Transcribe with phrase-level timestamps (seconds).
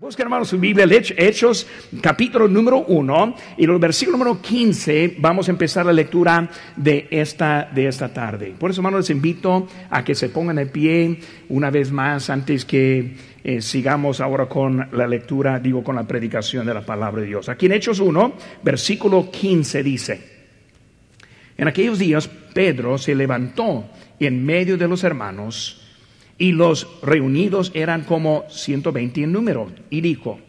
[0.00, 0.86] Busquen hermanos su Biblia,
[1.18, 1.66] Hechos,
[2.00, 7.68] capítulo número 1 y el versículo número 15 vamos a empezar la lectura de esta,
[7.70, 8.54] de esta tarde.
[8.58, 11.18] Por eso hermanos les invito a que se pongan de pie
[11.50, 16.64] una vez más antes que eh, sigamos ahora con la lectura, digo con la predicación
[16.64, 17.50] de la palabra de Dios.
[17.50, 18.32] Aquí en Hechos 1,
[18.62, 20.20] versículo 15 dice,
[21.58, 23.84] en aquellos días Pedro se levantó
[24.18, 25.89] en medio de los hermanos,
[26.40, 29.70] y los reunidos eran como 120 en número.
[29.90, 30.40] Y dijo,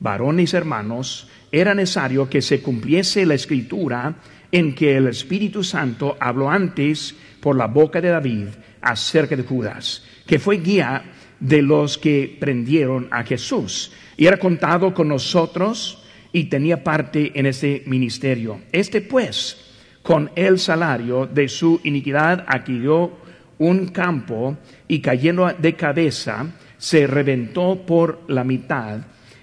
[0.00, 4.16] varones hermanos, era necesario que se cumpliese la escritura
[4.50, 8.48] en que el Espíritu Santo habló antes por la boca de David
[8.80, 11.04] acerca de Judas, que fue guía
[11.38, 17.46] de los que prendieron a Jesús y era contado con nosotros y tenía parte en
[17.46, 18.62] este ministerio.
[18.72, 23.12] Este pues, con el salario de su iniquidad adquirió
[23.58, 24.56] un campo
[24.88, 26.46] y cayendo de cabeza
[26.78, 29.00] se reventó por la mitad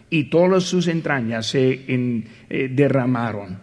[0.09, 3.59] y todas sus entrañas se eh, derramaron.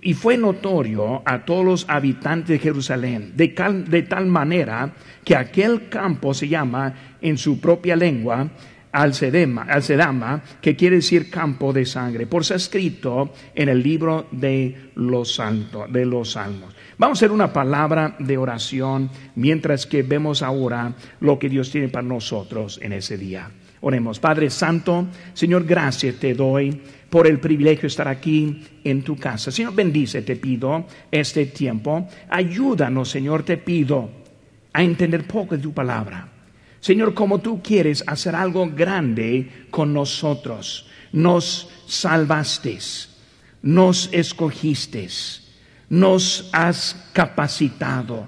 [0.00, 3.54] Y fue notorio a todos los habitantes de Jerusalén, de,
[3.88, 4.92] de tal manera
[5.24, 8.50] que aquel campo se llama en su propia lengua
[8.92, 14.90] Alcedama, Alcedama, que quiere decir campo de sangre, por ser escrito en el libro de
[14.96, 16.74] los, santos, de los salmos.
[17.02, 21.88] Vamos a hacer una palabra de oración mientras que vemos ahora lo que Dios tiene
[21.88, 23.50] para nosotros en ese día.
[23.80, 29.16] Oremos, Padre Santo, Señor, gracias te doy por el privilegio de estar aquí en tu
[29.16, 29.50] casa.
[29.50, 32.06] Señor, bendice, te pido, este tiempo.
[32.28, 34.08] Ayúdanos, Señor, te pido
[34.72, 36.28] a entender poco de tu palabra.
[36.78, 42.78] Señor, como tú quieres hacer algo grande con nosotros, nos salvaste,
[43.60, 45.08] nos escogiste
[45.92, 48.26] nos has capacitado.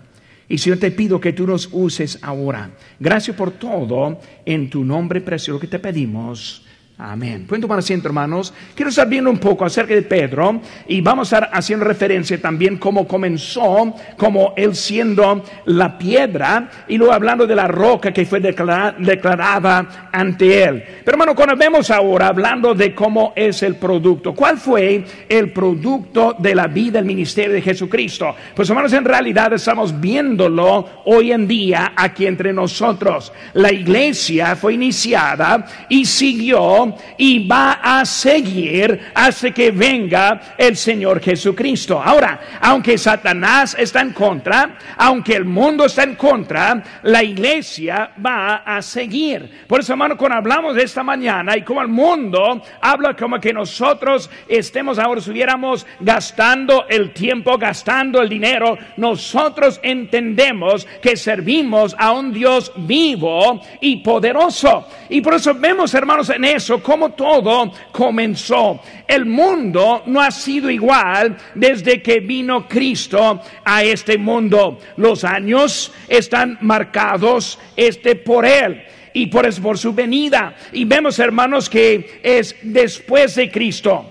[0.50, 2.70] Y Señor, te pido que tú nos uses ahora.
[3.00, 4.20] Gracias por todo.
[4.44, 6.63] En tu nombre precioso que te pedimos.
[6.97, 7.45] Amén.
[7.48, 8.55] Pueden tomar asiento, hermanos.
[8.73, 12.77] Quiero estar viendo un poco acerca de Pedro y vamos a estar haciendo referencia también
[12.77, 18.38] cómo comenzó, como él siendo la piedra y luego hablando de la roca que fue
[18.38, 20.84] declarada, ante él.
[21.04, 26.37] Pero hermano, cuando vemos ahora hablando de cómo es el producto, ¿cuál fue el producto
[26.38, 28.37] de la vida del ministerio de Jesucristo?
[28.54, 33.33] Pues hermanos, en realidad estamos viéndolo hoy en día aquí entre nosotros.
[33.54, 36.84] La iglesia fue iniciada y siguió
[37.17, 42.00] y va a seguir hasta que venga el Señor Jesucristo.
[42.03, 48.56] Ahora, aunque Satanás está en contra, aunque el mundo está en contra, la iglesia va
[48.56, 49.65] a seguir.
[49.67, 53.53] Por eso, hermano, cuando hablamos de esta mañana y como el mundo habla como que
[53.53, 62.12] nosotros estemos ahora, estuviéramos gastando el tiempo, gastando el dinero, nosotros entendemos que servimos a
[62.12, 64.89] un Dios vivo y poderoso.
[65.09, 68.80] Y por eso vemos, hermanos, en eso como todo comenzó.
[69.06, 74.78] El mundo no ha sido igual desde que vino Cristo a este mundo.
[74.96, 80.54] Los años están marcados este por él y por, por su venida.
[80.72, 84.04] Y vemos, hermanos, que es después de Cristo.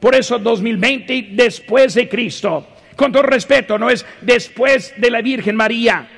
[0.00, 2.66] Por eso 2020 después de Cristo.
[2.96, 6.08] Con todo respeto, no es después de la Virgen María.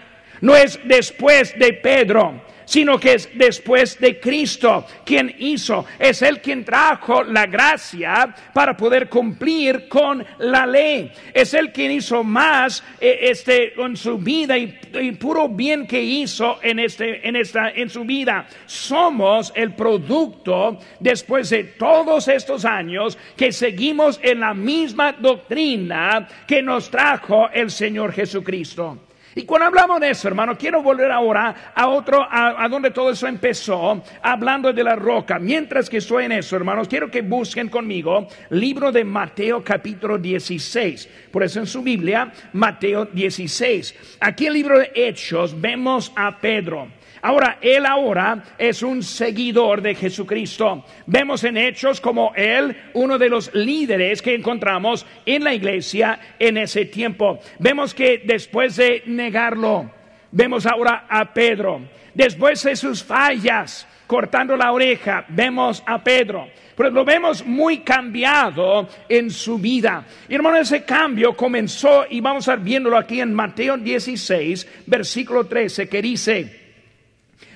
[0.41, 6.43] No es después de Pedro sino que es después de Cristo quien hizo, es Él
[6.43, 11.11] quien trajo la gracia para poder cumplir con la ley.
[11.33, 14.67] Es Él quien hizo más eh, este, en su vida y,
[15.13, 18.47] puro bien que hizo en, este, en, esta, en su vida.
[18.67, 26.61] Somos el producto después de todos estos años que seguimos en la misma doctrina que
[26.61, 29.08] nos trajo el Señor Jesucristo.
[29.39, 33.29] Y cuando hablamos de eso, hermano, quiero volver ahora a otro, a, donde todo eso
[33.29, 35.39] empezó, hablando de la roca.
[35.39, 41.09] Mientras que estoy en eso, hermanos, quiero que busquen conmigo libro de Mateo capítulo 16.
[41.31, 44.19] Por eso en su Biblia, Mateo 16.
[44.19, 46.89] Aquí en el libro de Hechos vemos a Pedro.
[47.23, 50.85] Ahora, él ahora es un seguidor de Jesucristo.
[51.07, 56.59] Vemos en Hechos como él, uno de los líderes que encontramos en la iglesia en
[56.59, 57.41] ese tiempo.
[57.59, 59.91] Vemos que después de negarlo,
[60.31, 61.83] vemos ahora a Pedro.
[62.15, 66.49] Después de sus fallas, cortando la oreja, vemos a Pedro.
[66.77, 70.05] Pero lo vemos muy cambiado en su vida.
[70.29, 75.89] Y hermano, ese cambio comenzó, y vamos a viéndolo aquí en Mateo 16, versículo 13,
[75.89, 76.68] que dice,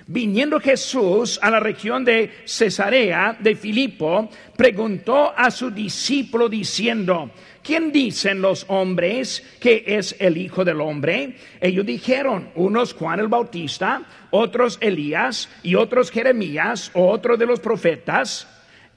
[0.07, 7.31] Viniendo Jesús a la región de Cesarea de Filipo, preguntó a su discípulo diciendo,
[7.63, 11.37] ¿quién dicen los hombres que es el Hijo del Hombre?
[11.61, 17.61] Ellos dijeron, unos Juan el Bautista, otros Elías y otros Jeremías o otro de los
[17.61, 18.49] profetas.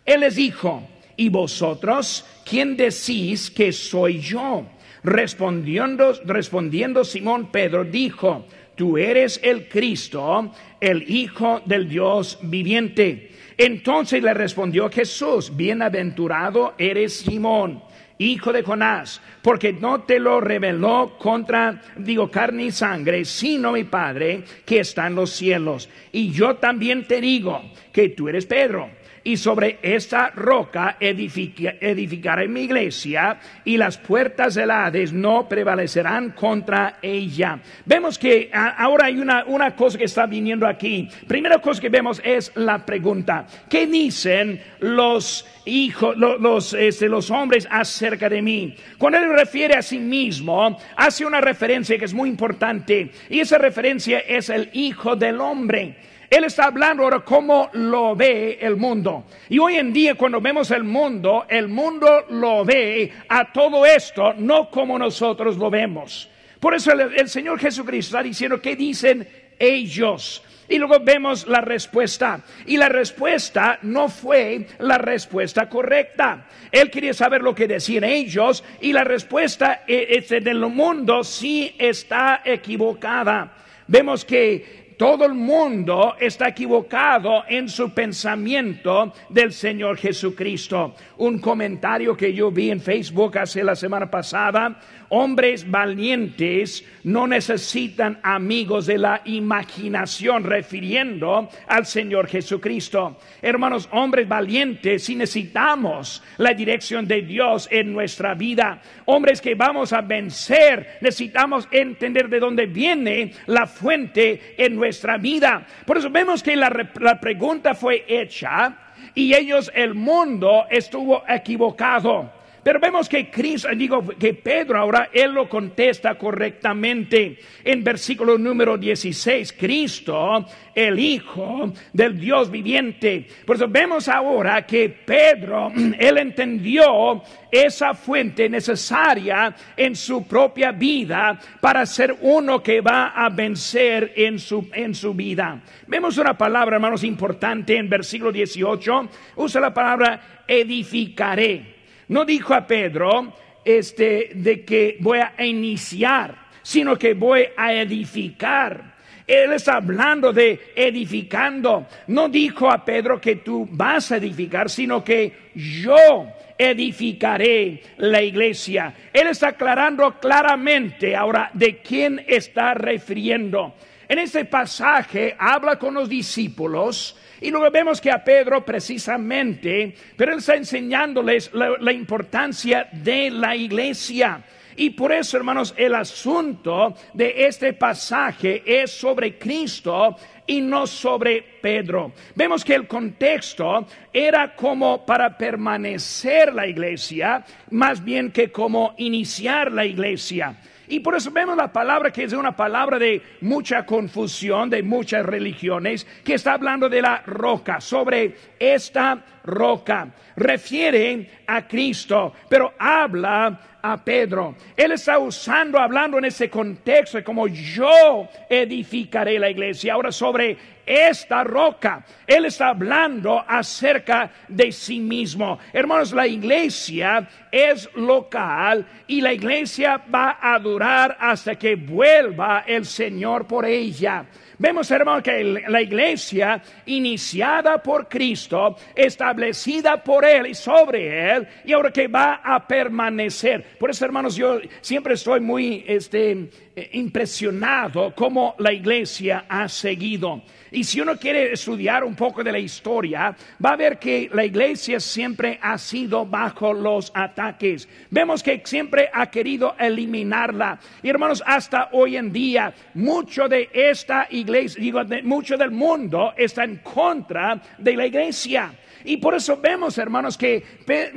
[0.06, 4.66] Él les dijo, ¿y vosotros quién decís que soy yo?
[5.04, 13.32] Respondiendo, respondiendo Simón Pedro dijo, tú eres el Cristo, el Hijo del Dios viviente.
[13.58, 17.82] Entonces le respondió Jesús, bienaventurado eres Simón,
[18.18, 23.86] hijo de Jonás, porque no te lo reveló contra, digo, carne y sangre, sino mi
[23.86, 25.90] Padre que está en los cielos.
[26.12, 27.62] Y yo también te digo
[27.94, 28.90] que tú eres Pedro
[29.26, 37.00] y sobre esta roca edificaré mi iglesia y las puertas del Hades no prevalecerán contra
[37.02, 37.60] ella.
[37.86, 41.10] Vemos que ahora hay una, una cosa que está viniendo aquí.
[41.28, 43.48] Primera cosa que vemos es la pregunta.
[43.68, 48.76] ¿Qué dicen los hijos, los, este, los hombres acerca de mí?
[49.00, 53.58] Cuando él refiere a sí mismo, hace una referencia que es muy importante y esa
[53.58, 55.96] referencia es el hijo del hombre.
[56.30, 59.26] Él está hablando ahora cómo lo ve el mundo.
[59.50, 64.34] Y hoy en día cuando vemos el mundo, el mundo lo ve a todo esto,
[64.34, 66.30] no como nosotros lo vemos.
[66.60, 69.28] Por eso el, Señor Jesucristo está diciendo, ¿qué dicen
[69.60, 70.44] ellos?
[70.68, 72.42] Y luego vemos la respuesta.
[72.66, 76.48] Y la respuesta no fue la respuesta correcta.
[76.72, 82.42] Él quería saber lo que decían ellos y la respuesta eh, del mundo sí está
[82.44, 83.54] equivocada.
[83.88, 90.96] Vemos que todo el mundo está equivocado en su pensamiento del Señor Jesucristo.
[91.18, 94.80] Un comentario que yo vi en Facebook hace la semana pasada
[95.10, 103.18] Hombres valientes no necesitan amigos de la imaginación, refiriendo al Señor Jesucristo.
[103.42, 109.94] Hermanos, hombres valientes, si necesitamos la dirección de Dios en nuestra vida, hombres que vamos
[109.94, 115.66] a vencer, necesitamos entender de dónde viene la fuente en nuestra vida.
[115.86, 116.70] Por eso vemos que la,
[117.00, 118.78] la pregunta fue hecha
[119.14, 122.45] y ellos, el mundo, estuvo equivocado.
[122.66, 128.76] Pero vemos que Cristo, digo que Pedro ahora, él lo contesta correctamente en versículo número
[128.76, 129.54] 16.
[129.54, 133.28] Cristo, el Hijo del Dios viviente.
[133.46, 137.22] Por eso vemos ahora que Pedro, él entendió
[137.52, 144.40] esa fuente necesaria en su propia vida para ser uno que va a vencer en
[144.40, 145.62] su, en su vida.
[145.86, 149.10] Vemos una palabra, hermanos, importante en versículo 18.
[149.36, 151.75] Usa la palabra edificaré.
[152.08, 158.96] No dijo a Pedro este, de que voy a iniciar, sino que voy a edificar.
[159.28, 161.88] Él está hablando de edificando.
[162.08, 168.94] No dijo a Pedro que tú vas a edificar, sino que yo edificaré la iglesia.
[169.12, 173.74] Él está aclarando claramente ahora de quién está refiriendo.
[174.08, 180.34] En este pasaje habla con los discípulos y luego vemos que a Pedro precisamente, pero
[180.34, 184.44] él está enseñándoles la, importancia de la iglesia.
[184.78, 191.42] Y por eso, hermanos, el asunto de este pasaje es sobre Cristo y no sobre
[191.62, 192.12] Pedro.
[192.36, 199.72] Vemos que el contexto era como para permanecer la iglesia, más bien que como iniciar
[199.72, 200.58] la iglesia.
[200.88, 205.26] Y por eso vemos la palabra que es una palabra de mucha confusión, de muchas
[205.26, 210.08] religiones, que está hablando de la roca, sobre esta roca.
[210.36, 214.56] Refiere a Cristo, pero habla a Pedro.
[214.76, 219.94] Él está usando, hablando en ese contexto, como yo edificaré la iglesia.
[219.94, 222.06] Ahora sobre esta roca.
[222.28, 225.58] Él está hablando acerca de sí mismo.
[225.74, 232.86] Hermanos, la iglesia es local y la iglesia va a durar hasta que vuelva el
[232.86, 234.26] Señor por ella.
[234.58, 241.74] Vemos, hermano, que la iglesia iniciada por Cristo, establecida por Él y sobre Él, y
[241.74, 243.78] ahora que va a permanecer.
[243.78, 246.50] Por eso, hermanos, yo siempre estoy muy este,
[246.94, 250.42] impresionado cómo la iglesia ha seguido.
[250.72, 254.44] Y si uno quiere estudiar un poco de la historia, va a ver que la
[254.44, 257.88] iglesia siempre ha sido bajo los ataques.
[258.10, 260.78] Vemos que siempre ha querido eliminarla.
[261.02, 266.66] Y hermanos, hasta hoy en día, mucho de esta iglesia, digo, mucho del mundo está
[266.66, 268.74] en contra de la iglesia.
[269.06, 270.64] Y por eso vemos, hermanos, que,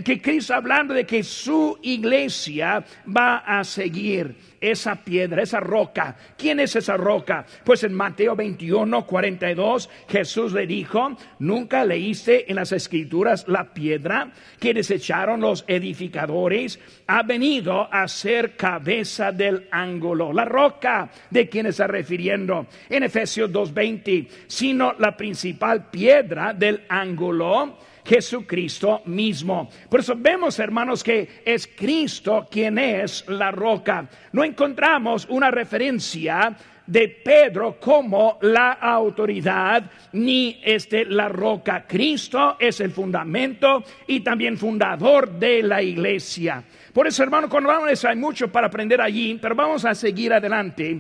[0.04, 6.16] que Cristo hablando de que su iglesia va a seguir esa piedra, esa roca.
[6.36, 7.46] ¿Quién es esa roca?
[7.64, 14.32] Pues en Mateo 21, 42, Jesús le dijo, ¿nunca leíste en las escrituras la piedra
[14.58, 16.78] que desecharon los edificadores?
[17.06, 20.32] Ha venido a ser cabeza del ángulo.
[20.32, 27.77] La roca de quien está refiriendo en Efesios 2.20, sino la principal piedra del ángulo
[28.08, 29.68] Jesucristo mismo.
[29.90, 34.08] Por eso vemos, hermanos, que es Cristo quien es la roca.
[34.32, 41.84] No encontramos una referencia de Pedro como la autoridad ni este la roca.
[41.86, 46.64] Cristo es el fundamento y también fundador de la iglesia.
[46.94, 50.98] Por eso, hermano, cuando vamos hay mucho para aprender allí, pero vamos a seguir adelante.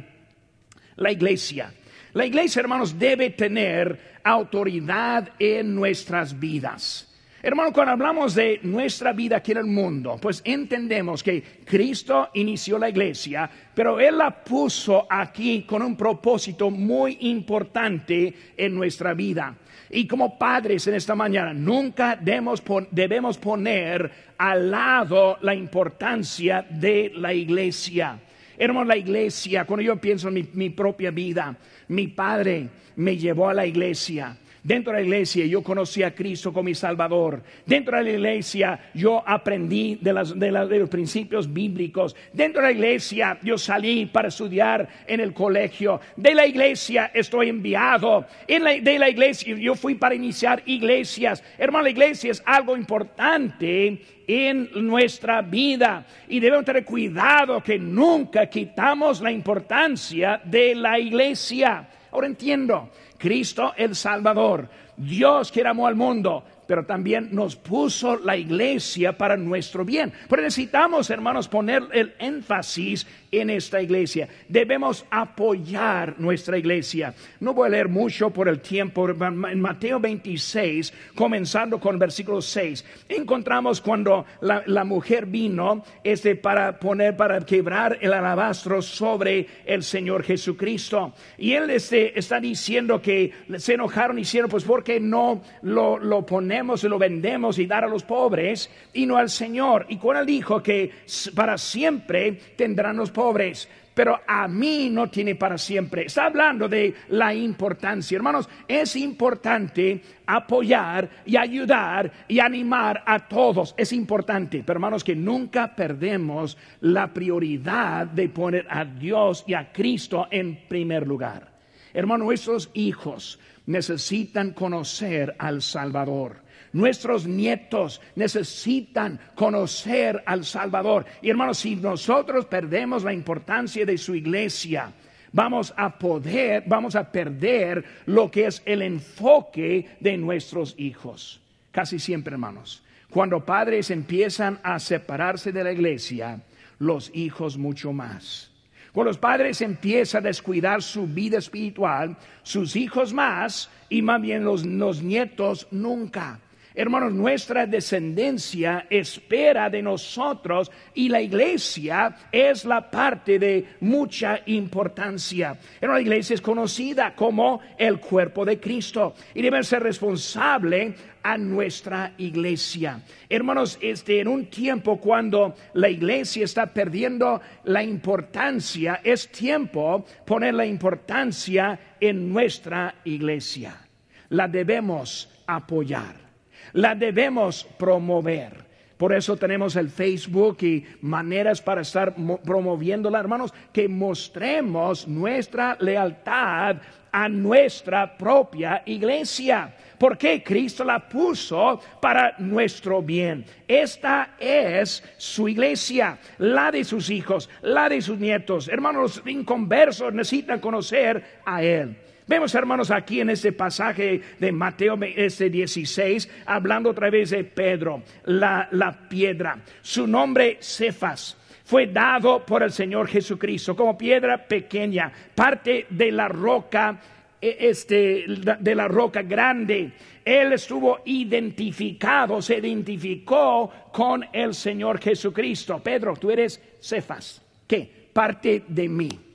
[0.96, 1.72] La iglesia.
[2.14, 7.08] La iglesia, hermanos, debe tener autoridad en nuestras vidas.
[7.40, 12.78] Hermano, cuando hablamos de nuestra vida aquí en el mundo, pues entendemos que Cristo inició
[12.78, 19.54] la iglesia, pero Él la puso aquí con un propósito muy importante en nuestra vida.
[19.90, 27.32] Y como padres en esta mañana, nunca debemos, poner al lado la importancia de la
[27.32, 28.18] iglesia.
[28.58, 31.56] Hermano, la iglesia, cuando yo pienso en mi propia vida,
[31.88, 34.36] mi padre me llevó a la iglesia.
[34.68, 37.42] Dentro de la iglesia yo conocí a Cristo como mi Salvador.
[37.64, 42.14] Dentro de la iglesia yo aprendí de, los principios bíblicos.
[42.34, 46.02] Dentro de la iglesia yo salí para estudiar en el colegio.
[46.16, 48.26] De la iglesia estoy enviado.
[48.46, 51.42] de la iglesia yo fui para iniciar iglesias.
[51.56, 58.44] Hermano, la iglesia es algo importante en nuestra vida y debemos tener cuidado que nunca
[58.50, 61.88] quitamos la importancia de la iglesia.
[62.10, 68.36] Ahora entiendo, Cristo el Salvador, Dios que amó al mundo, pero también nos puso la
[68.36, 70.12] iglesia para nuestro bien.
[70.28, 74.28] Pero necesitamos, hermanos, poner el énfasis en esta iglesia.
[74.48, 77.14] Debemos apoyar nuestra iglesia.
[77.40, 79.08] No voy a leer mucho por el tiempo.
[79.08, 87.16] En Mateo 26, comenzando con versículo 6, encontramos cuando la, mujer vino este, para poner,
[87.16, 91.14] para quebrar el alabastro sobre el Señor Jesucristo.
[91.38, 96.26] Y él este, está diciendo que se enojaron y hicieron, pues, porque no lo, lo
[96.26, 99.86] ponemos y lo vendemos y dar a los pobres y no al Señor?
[99.88, 100.90] Y cuando él dijo que
[101.34, 106.06] para siempre tendrán los pobres, pero a mí no tiene para siempre.
[106.06, 108.14] Está hablando de la importancia.
[108.14, 113.74] Hermanos, es importante apoyar y ayudar y animar a todos.
[113.76, 119.72] Es importante, pero hermanos, que nunca perdemos la prioridad de poner a Dios y a
[119.72, 121.50] Cristo en primer lugar.
[121.92, 126.42] Hermanos, nuestros hijos necesitan conocer al Salvador.
[126.78, 131.06] Nuestros nietos necesitan conocer al Salvador.
[131.20, 134.92] Y hermanos, si nosotros perdemos la importancia de su iglesia,
[135.32, 141.40] vamos a poder, vamos a perder lo que es el enfoque de nuestros hijos.
[141.72, 146.40] Casi siempre, hermanos, cuando padres empiezan a separarse de la iglesia,
[146.78, 148.52] los hijos mucho más.
[148.92, 154.44] Cuando los padres empiezan a descuidar su vida espiritual, sus hijos más y más bien
[154.44, 156.38] los, los nietos nunca.
[156.78, 165.58] Hermanos, nuestra descendencia espera de nosotros y la iglesia es la parte de mucha importancia.
[165.80, 172.12] la iglesia es conocida como el cuerpo de Cristo y debe ser responsable a nuestra
[172.16, 173.02] iglesia.
[173.28, 180.54] Hermanos, este, en un tiempo cuando la iglesia está perdiendo la importancia, es tiempo poner
[180.54, 183.80] la importancia en nuestra iglesia.
[184.28, 186.27] La debemos apoyar
[186.72, 188.68] la debemos promover.
[188.98, 196.78] Por eso tenemos el Facebook y maneras para estar promoviéndola, hermanos, que mostremos nuestra lealtad
[197.12, 199.72] a nuestra propia iglesia.
[199.98, 203.44] Porque Cristo la puso para nuestro bien.
[203.68, 208.66] Esta es su iglesia, la de sus hijos, la de sus nietos.
[208.66, 211.96] Hermanos, los inconversos necesitan conocer a Él.
[212.28, 218.02] Vemos, hermanos, aquí en este pasaje de Mateo este 16, hablando otra vez de Pedro,
[218.26, 219.58] la, la piedra.
[219.80, 226.28] Su nombre, Cefas fue dado por el Señor Jesucristo como piedra pequeña, parte de la
[226.28, 227.00] roca,
[227.40, 228.26] e, este,
[228.60, 229.92] de la roca grande.
[230.22, 235.78] Él estuvo identificado, se identificó con el Señor Jesucristo.
[235.78, 237.40] Pedro, tú eres Cefas.
[237.66, 238.10] ¿Qué?
[238.12, 239.27] Parte de mí.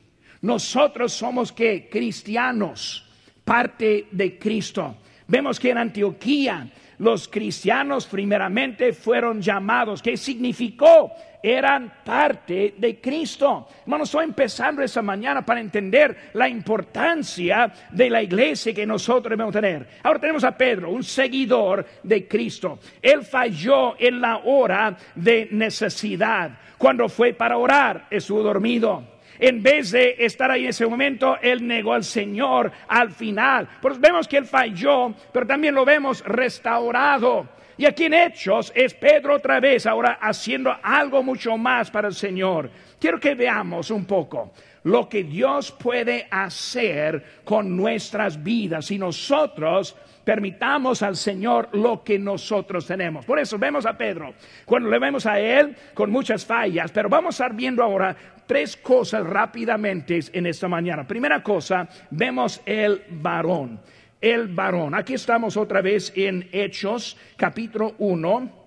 [0.43, 3.05] Nosotros somos que cristianos,
[3.45, 4.97] parte de Cristo.
[5.25, 10.01] Vemos que en Antioquía los cristianos primeramente fueron llamados.
[10.01, 11.13] ¿Qué significó?
[11.41, 13.69] Eran parte de Cristo.
[13.83, 19.53] Hermanos, estoy empezando esa mañana para entender la importancia de la iglesia que nosotros debemos
[19.53, 19.87] tener.
[20.03, 22.79] Ahora tenemos a Pedro, un seguidor de Cristo.
[23.01, 26.51] Él falló en la hora de necesidad.
[26.77, 31.65] Cuando fue para orar, estuvo dormido en vez de estar ahí en ese momento, él
[31.65, 33.67] negó al Señor al final.
[33.81, 37.47] Pues vemos que él falló, pero también lo vemos restaurado.
[37.77, 42.13] Y aquí en Hechos es Pedro otra vez, ahora haciendo algo mucho más para el
[42.13, 42.69] Señor.
[42.99, 44.51] Quiero que veamos un poco
[44.83, 52.17] lo que Dios puede hacer con nuestras vidas si nosotros permitamos al Señor lo que
[52.17, 53.25] nosotros tenemos.
[53.25, 54.33] Por eso vemos a Pedro,
[54.65, 58.77] cuando le vemos a él con muchas fallas, pero vamos a estar viendo ahora tres
[58.77, 61.07] cosas rápidamente en esta mañana.
[61.07, 63.79] Primera cosa, vemos el varón.
[64.19, 64.95] El varón.
[64.95, 68.63] Aquí estamos otra vez en Hechos, capítulo 1.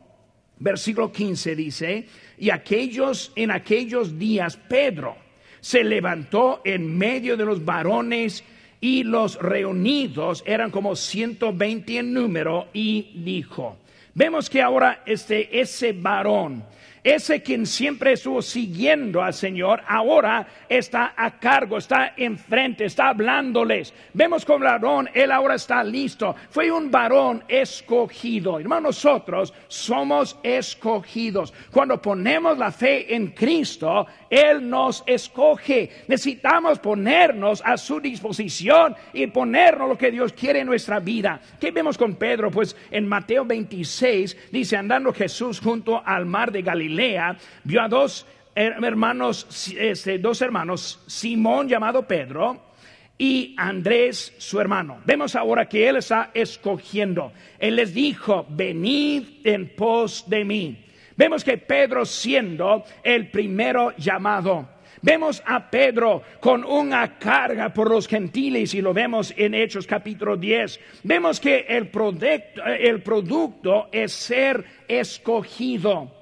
[0.59, 2.09] Versículo 15 dice,
[2.39, 5.26] y aquellos, en aquellos días Pedro
[5.67, 8.45] se levantó en medio de los varones
[8.81, 13.77] y los reunidos eran como 120 en número y dijo,
[14.15, 16.63] vemos que ahora este, ese varón
[17.07, 23.95] ese quien siempre estuvo siguiendo al Señor, ahora está a cargo, está enfrente, está hablándoles.
[24.13, 26.35] Vemos con varón, él ahora está listo.
[26.51, 28.59] Fue un varón escogido.
[28.59, 31.53] Hermanos, nosotros somos escogidos.
[31.71, 35.91] Cuando ponemos la fe en Cristo, Él nos escoge.
[36.09, 41.41] Necesitamos ponernos a su disposición y ponernos lo que Dios quiere en nuestra vida.
[41.61, 42.51] ¿Qué vemos con Pedro?
[42.51, 46.96] Pues en Mateo 26 dice, andando Jesús junto al mar de Galilea,
[47.65, 52.67] vio a dos hermanos, este, dos hermanos, Simón llamado Pedro
[53.19, 55.01] y Andrés su hermano.
[55.05, 57.33] Vemos ahora que él está escogiendo.
[57.59, 60.85] Él les dijo, venid en pos de mí.
[61.17, 64.69] Vemos que Pedro siendo el primero llamado.
[65.03, 70.37] Vemos a Pedro con una carga por los gentiles y lo vemos en Hechos capítulo
[70.37, 70.81] 10.
[71.05, 76.16] Vemos que el producto, el producto es ser escogido.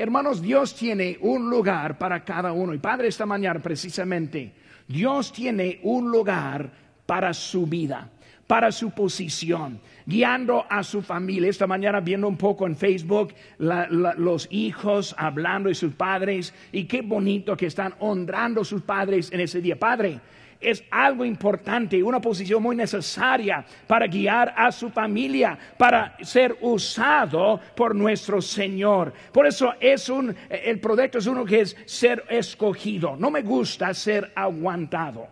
[0.00, 2.72] Hermanos, Dios tiene un lugar para cada uno.
[2.72, 4.50] Y Padre, esta mañana precisamente,
[4.88, 6.70] Dios tiene un lugar
[7.04, 8.08] para su vida,
[8.46, 11.50] para su posición, guiando a su familia.
[11.50, 17.02] Esta mañana viendo un poco en Facebook los hijos hablando de sus padres y qué
[17.02, 19.78] bonito que están honrando a sus padres en ese día.
[19.78, 20.18] Padre,
[20.60, 27.60] es algo importante, una posición muy necesaria para guiar a su familia, para ser usado
[27.74, 29.12] por nuestro Señor.
[29.32, 33.16] Por eso es un, el proyecto es uno que es ser escogido.
[33.16, 35.28] No me gusta ser aguantado.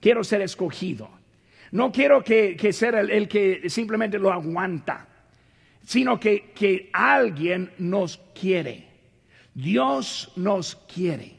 [0.00, 1.10] Quiero ser escogido.
[1.72, 5.06] No quiero que, que ser el, que simplemente lo aguanta,
[5.84, 8.86] sino que, que alguien nos quiere.
[9.52, 11.34] Dios nos quiere.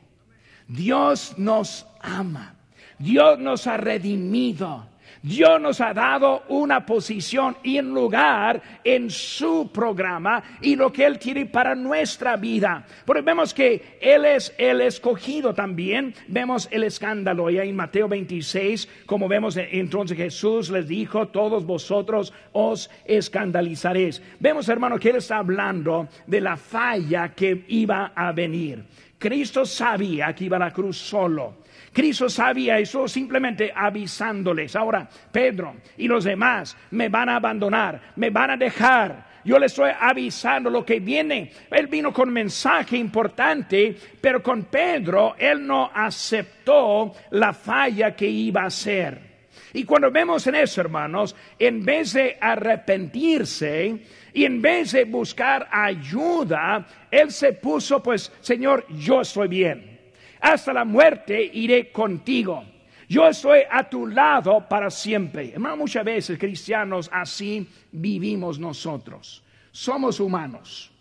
[0.67, 2.56] Dios nos ama.
[2.99, 4.85] Dios nos ha redimido.
[5.21, 11.05] Dios nos ha dado una posición y un lugar en su programa y lo que
[11.05, 12.85] Él tiene para nuestra vida.
[13.05, 16.13] Porque vemos que Él es el escogido también.
[16.27, 22.33] Vemos el escándalo ya en Mateo 26, como vemos entonces Jesús les dijo, todos vosotros
[22.53, 24.21] os escandalizaréis.
[24.39, 28.85] Vemos hermano que Él está hablando de la falla que iba a venir.
[29.17, 31.66] Cristo sabía que iba a la cruz solo.
[31.93, 34.75] Cristo sabía eso simplemente avisándoles.
[34.75, 39.27] Ahora, Pedro y los demás me van a abandonar, me van a dejar.
[39.43, 41.51] Yo les estoy avisando lo que viene.
[41.71, 48.65] Él vino con mensaje importante, pero con Pedro él no aceptó la falla que iba
[48.65, 49.27] a ser.
[49.73, 53.97] Y cuando vemos en eso, hermanos, en vez de arrepentirse
[54.33, 59.96] y en vez de buscar ayuda, él se puso, pues, Señor, yo estoy bien
[60.39, 62.63] hasta la muerte iré contigo.
[63.09, 65.53] Yo estoy a tu lado para siempre.
[65.53, 69.43] Hermano, muchas veces cristianos así vivimos nosotros.
[69.71, 70.91] Somos humanos.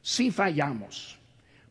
[0.00, 1.18] Si fallamos.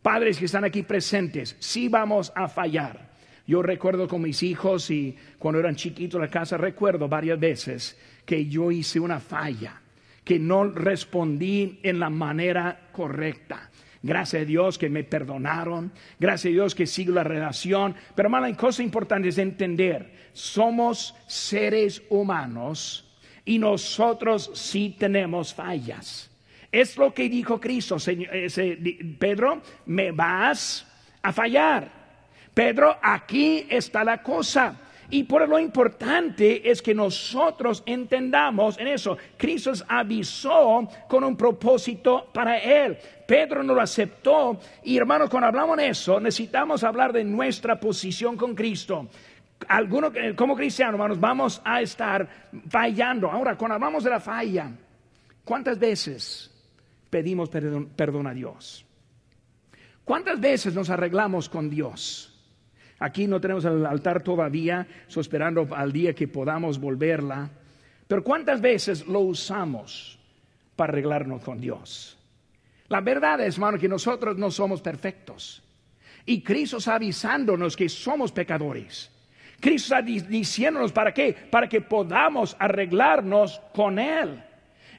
[0.02, 3.12] Padres que están aquí presentes, si vamos a fallar.
[3.46, 8.00] Yo recuerdo con mis hijos y cuando eran chiquitos en la casa, recuerdo varias veces
[8.26, 9.82] que yo hice una falla,
[10.24, 13.70] que no respondí en la manera correcta.
[14.04, 15.92] Gracias a Dios que me perdonaron.
[16.20, 17.96] Gracias a Dios que sigo la relación.
[18.16, 23.08] Pero hermano, la cosa importante es entender, somos seres humanos
[23.46, 26.30] y nosotros sí tenemos fallas.
[26.72, 27.98] Es lo que dijo Cristo,
[29.20, 30.88] Pedro, me vas
[31.22, 31.92] a fallar.
[32.54, 34.80] Pedro, aquí está la cosa.
[35.10, 39.18] Y por lo importante es que nosotros entendamos en eso.
[39.38, 42.98] Cristo avisó con un propósito para él.
[43.32, 44.60] Pedro no lo aceptó.
[44.84, 49.08] Y hermanos, cuando hablamos de eso, necesitamos hablar de nuestra posición con Cristo.
[49.70, 52.28] Algunos, como cristianos, hermanos, vamos a estar
[52.68, 53.32] fallando.
[53.32, 54.70] Ahora, cuando hablamos de la falla,
[55.46, 56.52] ¿cuántas veces
[57.10, 58.86] pedimos perdón, perdón a Dios?
[60.04, 62.38] ¿Cuántas veces nos arreglamos con Dios?
[63.00, 67.50] Aquí no tenemos el altar todavía, esperando al día que podamos volverla.
[68.10, 70.20] Pero ¿cuántas veces lo usamos
[70.76, 72.18] para arreglarnos con Dios.
[72.92, 75.64] La verdad es, hermano, que nosotros no somos perfectos.
[76.26, 79.10] Y Cristo está avisándonos que somos pecadores.
[79.62, 81.34] Cristo está diciéndonos para qué?
[81.50, 84.44] Para que podamos arreglarnos con Él.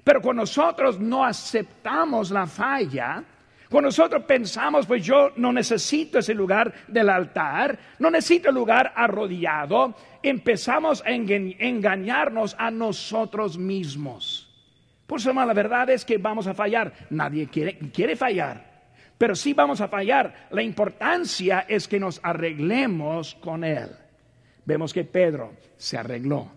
[0.02, 3.22] Pero cuando nosotros no aceptamos la falla,
[3.68, 8.90] cuando nosotros pensamos, pues yo no necesito ese lugar del altar, no necesito el lugar
[8.96, 14.41] arrodillado, empezamos a engañarnos a nosotros mismos.
[15.12, 16.90] Por eso, la verdad es que vamos a fallar.
[17.10, 18.64] Nadie quiere, quiere fallar,
[19.18, 20.48] pero sí vamos a fallar.
[20.52, 23.90] La importancia es que nos arreglemos con Él.
[24.64, 26.50] Vemos que Pedro se arregló.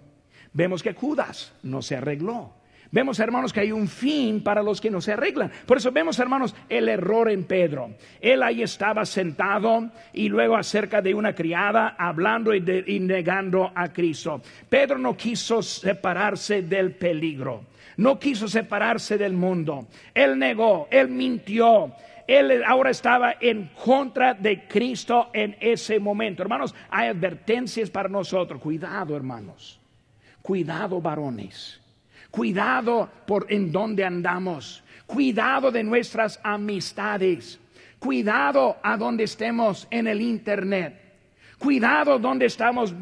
[0.53, 2.53] Vemos que Judas no se arregló.
[2.91, 5.51] Vemos, hermanos, que hay un fin para los que no se arreglan.
[5.65, 7.89] Por eso vemos, hermanos, el error en Pedro.
[8.21, 13.91] Él ahí estaba sentado y luego acerca de una criada hablando y, y negando a
[13.91, 14.41] Cristo.
[14.69, 17.74] Pedro no quiso separarse del peligro.
[17.97, 19.87] No quiso separarse del mundo.
[20.13, 21.93] Él negó, él mintió
[22.27, 26.41] él ahora estaba en contra de Cristo en ese momento.
[26.41, 28.59] Hermanos, hay advertencias para nosotros.
[28.61, 29.79] Cuidado, hermanos.
[30.41, 31.79] Cuidado, varones.
[32.31, 34.83] Cuidado por en dónde andamos.
[35.05, 37.59] Cuidado de nuestras amistades.
[37.99, 41.01] Cuidado a donde estemos en el Internet.
[41.59, 42.93] Cuidado donde estamos,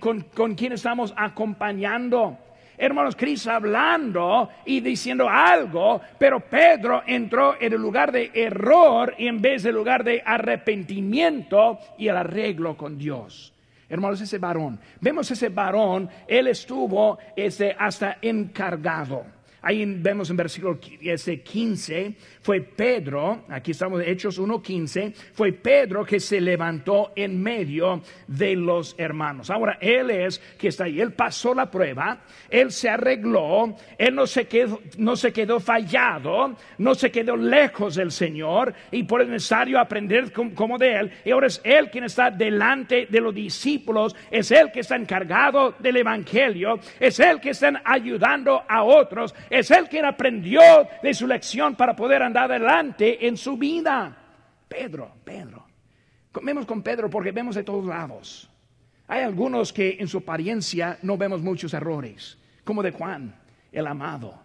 [0.00, 2.38] con, con quién estamos acompañando
[2.80, 9.26] hermanos, Cristo hablando y diciendo algo, pero Pedro entró en el lugar de error y
[9.26, 13.52] en vez del lugar de arrepentimiento y el arreglo con Dios.
[13.88, 20.78] Hermanos, ese varón, vemos ese varón, él estuvo ese, hasta encargado Ahí vemos en versículo
[20.80, 28.02] 15, fue Pedro, aquí estamos en Hechos 1.15, fue Pedro que se levantó en medio
[28.26, 29.50] de los hermanos.
[29.50, 34.26] Ahora, él es que está ahí, él pasó la prueba, él se arregló, él no
[34.26, 39.30] se quedó, no se quedó fallado, no se quedó lejos del Señor y por el
[39.30, 41.12] necesario aprender como de él.
[41.24, 45.74] Y ahora es él quien está delante de los discípulos, es él que está encargado
[45.78, 50.60] del Evangelio, es él que está ayudando a otros es Él quien aprendió
[51.02, 54.16] de su lección para poder andar adelante en su vida.
[54.68, 55.66] Pedro, Pedro.
[56.42, 58.48] Vemos con Pedro porque vemos de todos lados.
[59.08, 63.34] Hay algunos que en su apariencia no vemos muchos errores, como de Juan,
[63.72, 64.38] el amado.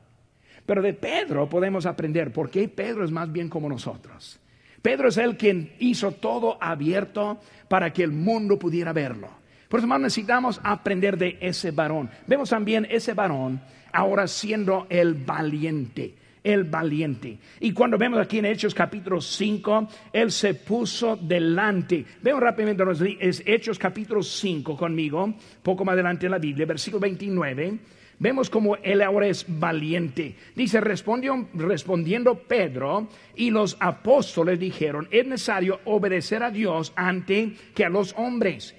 [0.66, 4.40] Pero de Pedro podemos aprender porque Pedro es más bien como nosotros.
[4.82, 9.30] Pedro es el quien hizo todo abierto para que el mundo pudiera verlo.
[9.76, 12.10] Por eso, necesitamos aprender de ese varón.
[12.28, 13.60] Vemos también ese varón
[13.92, 17.40] ahora siendo el valiente el valiente.
[17.60, 22.06] Y cuando vemos aquí en Hechos capítulo 5, Él se puso delante.
[22.22, 22.86] Veo rápidamente
[23.20, 27.78] es Hechos capítulo 5 conmigo, poco más adelante en la Biblia, versículo 29.
[28.20, 30.36] Vemos como Él ahora es valiente.
[30.56, 37.84] Dice, respondió, respondiendo Pedro y los apóstoles dijeron, es necesario obedecer a Dios ante que
[37.84, 38.74] a los hombres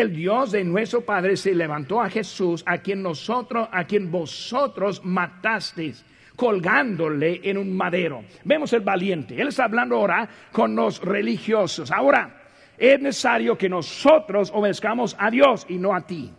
[0.00, 5.04] el Dios de nuestro Padre se levantó a Jesús, a quien nosotros, a quien vosotros
[5.04, 6.04] matasteis
[6.36, 8.22] colgándole en un madero.
[8.44, 9.40] Vemos el valiente.
[9.40, 11.90] Él está hablando ahora con los religiosos.
[11.90, 12.42] Ahora,
[12.78, 16.30] es necesario que nosotros obedezcamos a Dios y no a ti.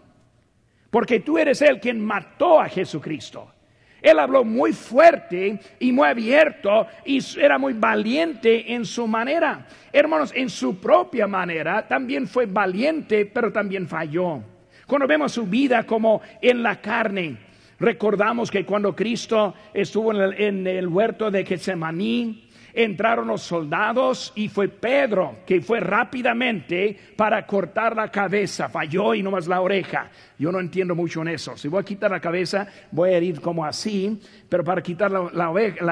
[0.89, 3.52] Porque tú eres el quien mató a Jesucristo.
[4.01, 9.65] Él habló muy fuerte y muy abierto y era muy valiente en su manera.
[9.91, 14.41] Hermanos, en su propia manera también fue valiente, pero también falló.
[14.88, 17.38] Cuando vemos su vida como en la carne,
[17.79, 24.67] recordamos que cuando Cristo estuvo en el, huerto de Getsemaní, entraron los soldados y fue
[24.67, 30.10] Pedro que fue rápidamente para cortar la cabeza, falló y no más la oreja.
[30.38, 31.58] Yo no entiendo mucho en eso.
[31.58, 35.49] Si voy a quitar la cabeza, voy a ir como así, pero para quitar la,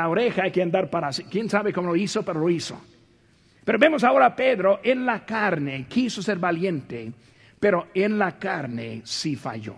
[0.08, 1.24] oreja, hay que andar para así.
[1.24, 2.24] ¿Quién sabe cómo lo hizo?
[2.24, 2.80] Pero lo hizo.
[3.64, 7.12] Pero vemos ahora a Pedro en la carne, quiso ser valiente,
[7.60, 9.76] pero en la carne sí falló.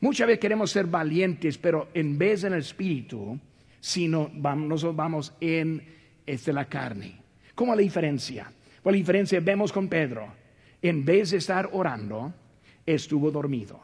[0.00, 3.36] Muchas veces queremos ser valientes, pero en vez en el espíritu,
[3.80, 5.97] sino vamos, nosotros vamos en
[6.28, 7.20] es de la carne.
[7.54, 8.52] ¿Cómo la diferencia?
[8.82, 10.32] Pues la diferencia vemos con Pedro.
[10.80, 12.32] En vez de estar orando,
[12.86, 13.80] estuvo dormido.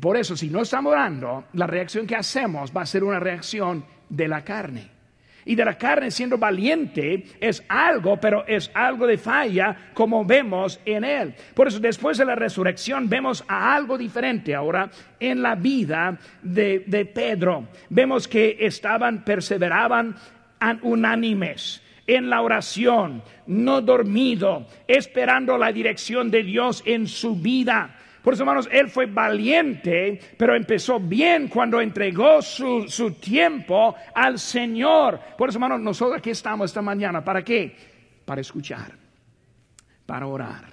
[0.00, 3.84] Por eso, si no estamos orando, la reacción que hacemos va a ser una reacción
[4.08, 4.98] de la carne.
[5.46, 10.78] Y de la carne siendo valiente es algo, pero es algo de falla como vemos
[10.84, 11.34] en él.
[11.54, 16.84] Por eso después de la resurrección vemos a algo diferente ahora en la vida de,
[16.86, 17.68] de Pedro.
[17.88, 20.14] Vemos que estaban, perseveraban
[20.82, 27.94] unánimes en la oración, no dormido, esperando la dirección de Dios en su vida.
[28.22, 34.38] Por eso, hermanos, él fue valiente, pero empezó bien cuando entregó su, su tiempo al
[34.38, 35.20] Señor.
[35.36, 37.24] Por eso, hermanos, nosotros aquí estamos esta mañana.
[37.24, 37.76] ¿Para qué?
[38.24, 38.92] Para escuchar,
[40.04, 40.64] para orar,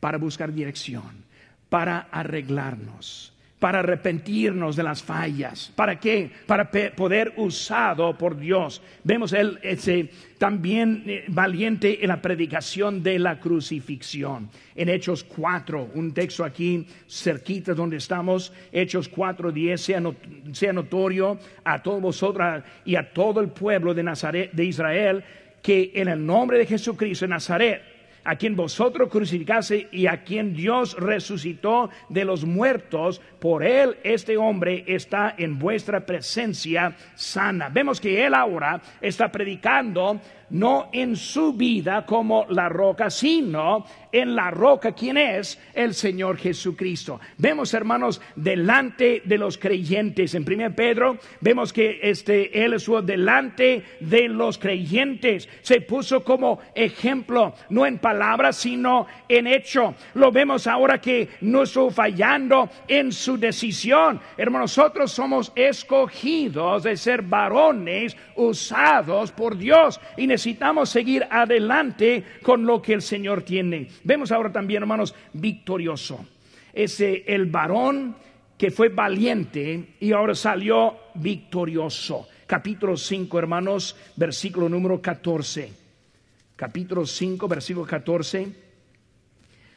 [0.00, 1.24] para buscar dirección,
[1.68, 3.31] para arreglarnos
[3.62, 5.72] para arrepentirnos de las fallas.
[5.76, 6.28] ¿Para qué?
[6.46, 8.82] Para poder usado por Dios.
[9.04, 14.50] Vemos él ese, también eh, valiente en la predicación de la crucifixión.
[14.74, 20.02] En Hechos 4, un texto aquí cerquita donde estamos, Hechos 4, 10, sea,
[20.50, 25.24] sea notorio a todos vosotros y a todo el pueblo de, Nazaret, de Israel
[25.62, 27.91] que en el nombre de Jesucristo de Nazaret,
[28.24, 34.36] a quien vosotros crucificase y a quien Dios resucitó de los muertos, por él este
[34.36, 37.68] hombre está en vuestra presencia sana.
[37.68, 40.20] Vemos que él ahora está predicando
[40.52, 46.36] no en su vida como la roca, sino en la roca, quien es el Señor
[46.36, 47.18] Jesucristo.
[47.38, 50.34] Vemos, hermanos, delante de los creyentes.
[50.34, 55.48] En 1 Pedro vemos que este, Él estuvo delante de los creyentes.
[55.62, 59.94] Se puso como ejemplo, no en palabras, sino en hecho.
[60.14, 64.20] Lo vemos ahora que no estuvo fallando en su decisión.
[64.36, 70.26] Hermanos, nosotros somos escogidos de ser varones usados por Dios y
[70.86, 73.88] seguir adelante con lo que el Señor tiene.
[74.04, 76.24] Vemos ahora también, hermanos, victorioso.
[76.72, 78.16] Ese el varón
[78.56, 82.28] que fue valiente y ahora salió victorioso.
[82.46, 85.72] Capítulo 5, hermanos, versículo número 14.
[86.56, 88.48] Capítulo 5, versículo 14.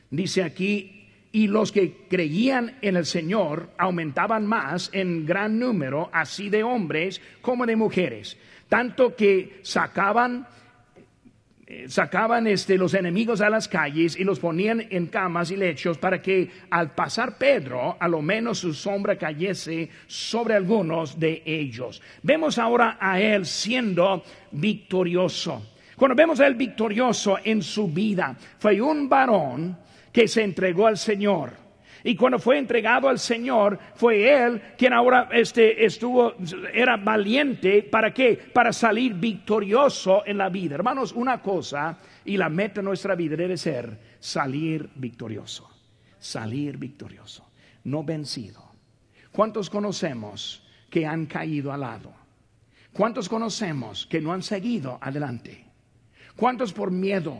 [0.09, 0.95] Dice aquí,
[1.31, 7.19] y los que creían en el Señor aumentaban más en gran número, así de hombres
[7.41, 10.47] como de mujeres, tanto que sacaban
[11.67, 15.97] eh, sacaban este, los enemigos a las calles y los ponían en camas y lechos
[15.97, 22.03] para que al pasar Pedro, a lo menos su sombra cayese sobre algunos de ellos.
[22.21, 25.71] Vemos ahora a él siendo victorioso.
[25.95, 29.75] Cuando vemos a él victorioso en su vida, fue un varón
[30.11, 31.64] que se entregó al Señor
[32.07, 36.35] y cuando fue entregado al Señor, fue él quien ahora este, estuvo,
[36.71, 37.81] era valiente.
[37.81, 38.39] ¿Para qué?
[38.53, 40.75] Para salir victorioso en la vida.
[40.75, 45.67] Hermanos, una cosa y la meta de nuestra vida debe ser salir victorioso.
[46.19, 47.49] Salir victorioso,
[47.85, 48.63] no vencido.
[49.31, 52.13] ¿Cuántos conocemos que han caído al lado?
[52.93, 55.65] ¿Cuántos conocemos que no han seguido adelante?
[56.35, 57.39] ¿Cuántos por miedo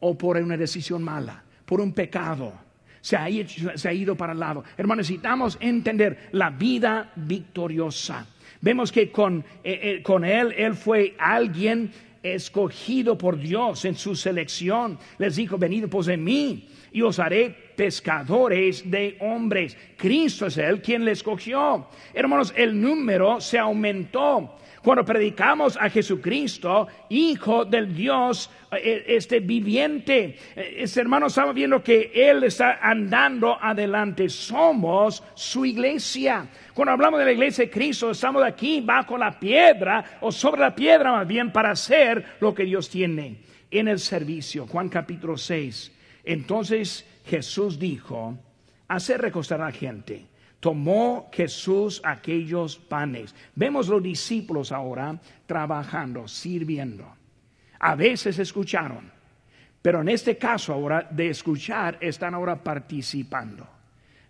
[0.00, 2.64] o por una decisión mala, por un pecado,
[3.04, 4.64] se ha, ido para el lado.
[4.78, 8.26] Hermanos, necesitamos entender la vida victoriosa.
[8.62, 14.16] Vemos que con, eh, eh, con él, él fue alguien escogido por Dios en su
[14.16, 14.98] selección.
[15.18, 19.76] Les dijo, venid pues de mí y os haré pescadores de hombres.
[19.98, 21.86] Cristo es el quien le escogió.
[22.14, 24.56] Hermanos, el número se aumentó.
[24.84, 31.82] Cuando predicamos a Jesucristo, Hijo del Dios, eh, este viviente, eh, este hermano estaba viendo
[31.82, 34.28] que Él está andando adelante.
[34.28, 36.46] Somos su iglesia.
[36.74, 40.74] Cuando hablamos de la iglesia de Cristo, estamos aquí bajo la piedra o sobre la
[40.74, 43.38] piedra más bien para hacer lo que Dios tiene
[43.70, 44.66] en el servicio.
[44.66, 45.92] Juan capítulo 6.
[46.24, 48.36] Entonces Jesús dijo,
[48.86, 50.26] hacer recostar a la gente
[50.64, 53.34] tomó Jesús aquellos panes.
[53.54, 57.06] Vemos los discípulos ahora trabajando, sirviendo.
[57.80, 59.12] A veces escucharon,
[59.82, 63.68] pero en este caso ahora de escuchar están ahora participando.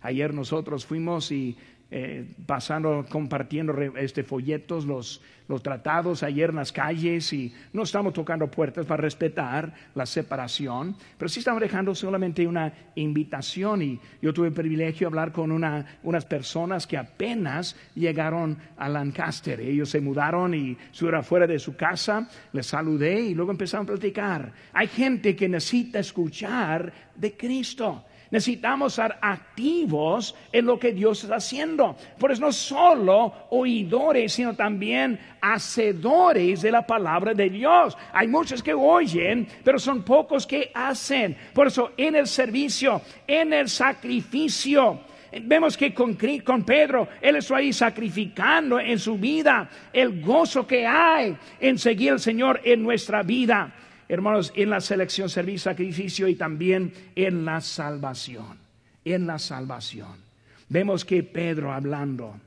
[0.01, 1.55] Ayer nosotros fuimos y
[1.91, 8.11] eh, pasando, compartiendo este, folletos, los, los tratados ayer en las calles y no estamos
[8.11, 14.33] tocando puertas para respetar la separación, pero sí estamos dejando solamente una invitación y yo
[14.33, 19.59] tuve el privilegio de hablar con una, unas personas que apenas llegaron a Lancaster.
[19.61, 23.91] Ellos se mudaron y estuvieron fuera de su casa, les saludé y luego empezaron a
[23.91, 24.51] platicar.
[24.73, 28.05] Hay gente que necesita escuchar de Cristo.
[28.31, 31.95] Necesitamos estar activos en lo que Dios está haciendo.
[32.19, 37.97] Por eso no solo oidores, sino también hacedores de la palabra de Dios.
[38.13, 41.37] Hay muchos que oyen, pero son pocos que hacen.
[41.53, 45.01] Por eso en el servicio, en el sacrificio,
[45.41, 50.87] Vemos que con, con, Pedro, él está ahí sacrificando en su vida el gozo que
[50.87, 53.73] hay en seguir al Señor en nuestra vida
[54.07, 58.59] hermanos, en la selección, servicio, sacrificio y también en la salvación.
[59.03, 60.25] En la salvación.
[60.69, 62.39] Vemos que Pedro hablando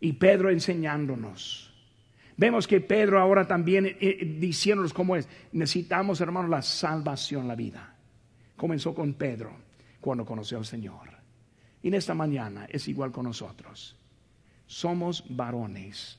[0.00, 1.72] y Pedro enseñándonos.
[2.36, 5.28] Vemos que Pedro ahora también eh, eh, diciéndonos cómo es.
[5.52, 7.94] Necesitamos, hermanos, la salvación, la vida.
[8.56, 9.64] Comenzó con Pedro.
[10.00, 11.08] cuando conoció al Señor.
[11.82, 13.96] Y en esta mañana es igual con nosotros.
[14.66, 16.18] Somos varones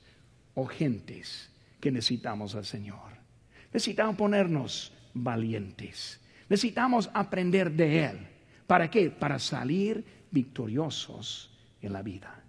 [0.55, 3.14] o gentes que necesitamos al Señor.
[3.75, 6.21] Necesitamos ponernos valientes.
[6.47, 8.27] Necesitamos aprender de Él.
[8.65, 9.09] ¿Para qué?
[9.09, 12.41] Para salir victoriosos en la vida.